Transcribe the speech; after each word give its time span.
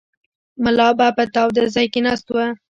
ملا 0.63 0.87
به 0.97 1.07
په 1.17 1.23
تاوده 1.33 1.63
ځای 1.75 1.87
ناست 2.05 2.27
و. 2.29 2.35